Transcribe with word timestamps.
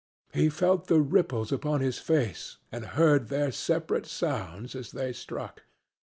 He 0.33 0.49
felt 0.49 0.87
the 0.87 0.99
ripples 0.99 1.51
upon 1.51 1.81
his 1.81 1.99
face 1.99 2.57
and 2.71 2.83
heard 2.97 3.27
their 3.27 3.51
separate 3.51 4.07
sounds 4.07 4.73
as 4.75 4.89
they 4.93 5.13
struck. 5.13 5.61